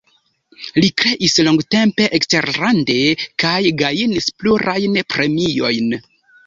[0.83, 2.99] Li kreis longtempe eksterlande
[3.45, 5.99] kaj gajnis plurajn premiojn.